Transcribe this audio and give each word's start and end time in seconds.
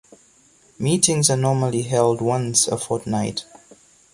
Meetings 0.79 1.29
are 1.29 1.37
normally 1.37 1.83
held 1.83 2.21
once 2.21 2.67
a 2.67 2.75
fortnight. 2.75 3.45